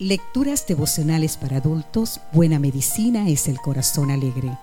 [0.00, 4.56] Lecturas devocionales para adultos, Buena Medicina es el Corazón Alegre.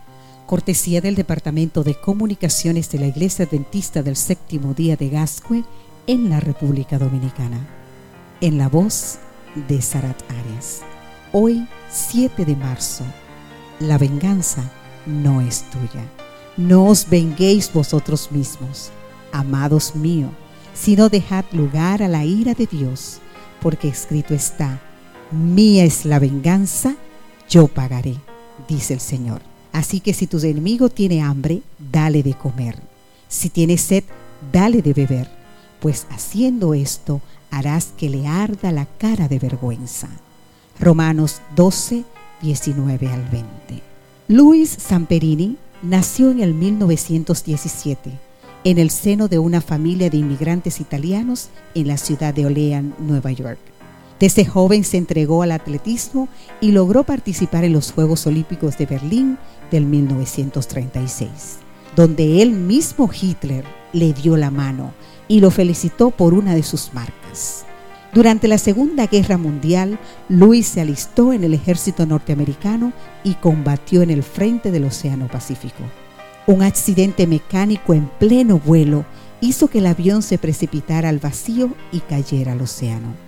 [0.48, 5.64] Cortesía del Departamento de Comunicaciones de la Iglesia Adventista del Séptimo Día de Gascue
[6.08, 7.60] en la República Dominicana.
[8.42, 9.20] En la voz
[9.68, 10.82] de Sarat Arias.
[11.32, 13.04] Hoy, 7 de marzo.
[13.80, 14.64] La venganza
[15.06, 16.04] no es tuya.
[16.58, 18.90] No os venguéis vosotros mismos,
[19.32, 20.32] amados míos,
[20.74, 23.20] sino dejad lugar a la ira de Dios,
[23.62, 24.82] porque escrito está
[25.32, 26.96] Mía es la venganza,
[27.50, 28.16] yo pagaré,
[28.68, 29.42] dice el Señor.
[29.74, 32.78] Así que si tu enemigo tiene hambre, dale de comer.
[33.28, 34.04] Si tiene sed,
[34.52, 35.30] dale de beber,
[35.80, 40.08] pues haciendo esto harás que le arda la cara de vergüenza.
[40.80, 42.04] Romanos 12,
[42.42, 43.48] 19 al 20.
[44.30, 48.28] Luis Samperini nació en el 1917
[48.64, 53.32] en el seno de una familia de inmigrantes italianos en la ciudad de Olean, Nueva
[53.32, 53.60] York.
[54.20, 56.28] Desde joven se entregó al atletismo
[56.60, 59.38] y logró participar en los Juegos Olímpicos de Berlín
[59.70, 61.58] del 1936,
[61.96, 64.92] donde él mismo Hitler le dio la mano
[65.28, 67.66] y lo felicitó por una de sus marcas.
[68.14, 74.10] Durante la Segunda Guerra Mundial, Luis se alistó en el ejército norteamericano y combatió en
[74.10, 75.84] el frente del Océano Pacífico.
[76.48, 79.06] Un accidente mecánico en pleno vuelo
[79.42, 83.27] hizo que el avión se precipitara al vacío y cayera al océano.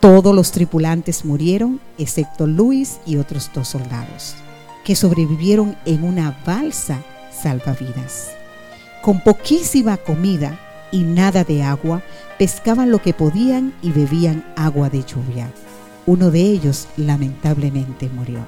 [0.00, 4.34] Todos los tripulantes murieron, excepto Luis y otros dos soldados,
[4.84, 7.02] que sobrevivieron en una balsa
[7.32, 8.32] salvavidas.
[9.02, 10.58] Con poquísima comida
[10.92, 12.02] y nada de agua,
[12.38, 15.50] pescaban lo que podían y bebían agua de lluvia.
[16.04, 18.40] Uno de ellos lamentablemente murió.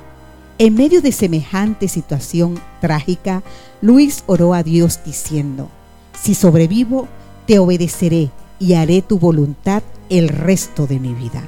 [0.59, 3.43] En medio de semejante situación trágica,
[3.81, 5.71] Luis oró a Dios diciendo,
[6.21, 7.09] si sobrevivo,
[7.47, 11.43] te obedeceré y haré tu voluntad el resto de mi vida.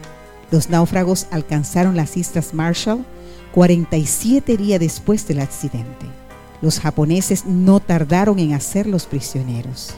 [0.50, 3.04] Los náufragos alcanzaron las Islas Marshall
[3.52, 6.06] 47 días después del accidente.
[6.62, 9.94] Los japoneses no tardaron en hacerlos prisioneros.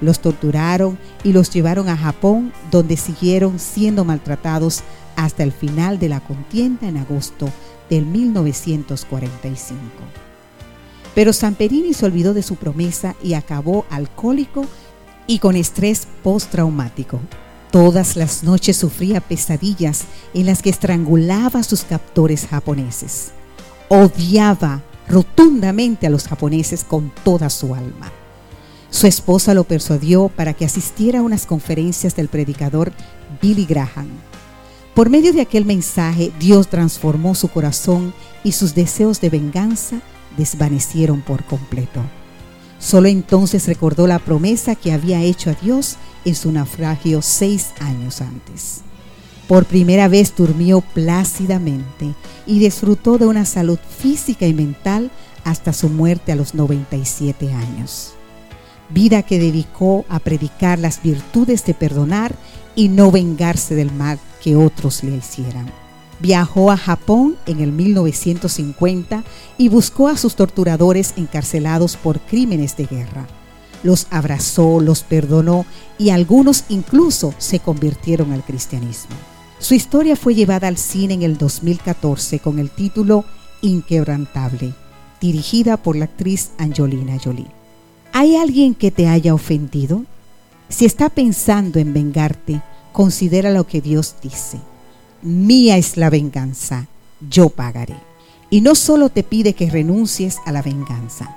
[0.00, 4.82] Los torturaron y los llevaron a Japón, donde siguieron siendo maltratados
[5.16, 7.48] hasta el final de la contienda en agosto
[7.88, 9.80] del 1945.
[11.14, 14.66] Pero Samperini se olvidó de su promesa y acabó alcohólico
[15.26, 17.20] y con estrés postraumático.
[17.70, 20.02] Todas las noches sufría pesadillas
[20.34, 23.32] en las que estrangulaba a sus captores japoneses.
[23.88, 28.12] Odiaba rotundamente a los japoneses con toda su alma.
[28.90, 32.92] Su esposa lo persuadió para que asistiera a unas conferencias del predicador
[33.40, 34.08] Billy Graham.
[34.94, 38.12] Por medio de aquel mensaje, Dios transformó su corazón
[38.44, 39.96] y sus deseos de venganza
[40.36, 42.02] desvanecieron por completo.
[42.82, 48.20] Solo entonces recordó la promesa que había hecho a Dios en su naufragio seis años
[48.20, 48.80] antes.
[49.46, 55.12] Por primera vez durmió plácidamente y disfrutó de una salud física y mental
[55.44, 58.14] hasta su muerte a los 97 años.
[58.88, 62.34] Vida que dedicó a predicar las virtudes de perdonar
[62.74, 65.81] y no vengarse del mal que otros le hicieran.
[66.22, 69.24] Viajó a Japón en el 1950
[69.58, 73.26] y buscó a sus torturadores encarcelados por crímenes de guerra.
[73.82, 75.66] Los abrazó, los perdonó
[75.98, 79.16] y algunos incluso se convirtieron al cristianismo.
[79.58, 83.24] Su historia fue llevada al cine en el 2014 con el título
[83.60, 84.74] Inquebrantable,
[85.20, 87.50] dirigida por la actriz Angelina Jolie.
[88.12, 90.04] ¿Hay alguien que te haya ofendido?
[90.68, 92.62] Si está pensando en vengarte,
[92.92, 94.60] considera lo que Dios dice
[95.22, 96.86] mía es la venganza,
[97.28, 97.96] yo pagaré.
[98.50, 101.36] Y no solo te pide que renuncies a la venganza,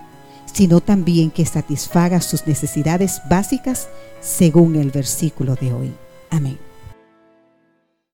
[0.52, 3.88] sino también que satisfagas sus necesidades básicas
[4.22, 5.94] según el versículo de hoy.
[6.30, 6.58] Amén.